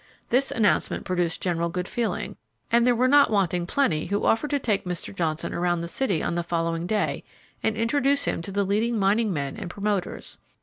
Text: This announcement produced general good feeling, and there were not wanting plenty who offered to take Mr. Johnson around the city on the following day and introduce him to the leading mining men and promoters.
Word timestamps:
This 0.31 0.49
announcement 0.49 1.05
produced 1.05 1.43
general 1.43 1.69
good 1.69 1.87
feeling, 1.87 2.35
and 2.71 2.87
there 2.87 2.95
were 2.95 3.07
not 3.07 3.29
wanting 3.29 3.67
plenty 3.67 4.07
who 4.07 4.25
offered 4.25 4.49
to 4.49 4.57
take 4.57 4.83
Mr. 4.83 5.15
Johnson 5.15 5.53
around 5.53 5.81
the 5.81 5.87
city 5.87 6.23
on 6.23 6.33
the 6.33 6.41
following 6.41 6.87
day 6.87 7.23
and 7.61 7.77
introduce 7.77 8.25
him 8.25 8.41
to 8.41 8.51
the 8.51 8.63
leading 8.65 8.97
mining 8.97 9.31
men 9.31 9.57
and 9.57 9.69
promoters. 9.69 10.39